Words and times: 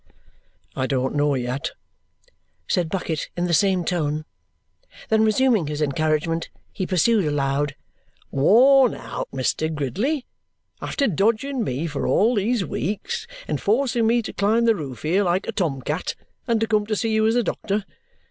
"I 0.75 0.87
don't 0.87 1.13
know 1.13 1.35
yet," 1.35 1.73
said 2.67 2.89
Bucket 2.89 3.29
in 3.37 3.45
the 3.45 3.53
same 3.53 3.85
tone. 3.85 4.25
Then 5.09 5.23
resuming 5.23 5.67
his 5.67 5.79
encouragement, 5.79 6.49
he 6.73 6.87
pursued 6.87 7.23
aloud: 7.23 7.75
"Worn 8.31 8.95
out, 8.95 9.29
Mr. 9.31 9.71
Gridley? 9.71 10.25
After 10.81 11.05
dodging 11.05 11.63
me 11.63 11.85
for 11.85 12.07
all 12.07 12.33
these 12.33 12.65
weeks 12.65 13.27
and 13.47 13.61
forcing 13.61 14.07
me 14.07 14.23
to 14.23 14.33
climb 14.33 14.65
the 14.65 14.73
roof 14.75 15.03
here 15.03 15.23
like 15.23 15.47
a 15.47 15.51
tom 15.51 15.83
cat 15.83 16.15
and 16.47 16.59
to 16.61 16.65
come 16.67 16.87
to 16.87 16.95
see 16.95 17.13
you 17.13 17.27
as 17.27 17.35
a 17.35 17.43
doctor? 17.43 17.85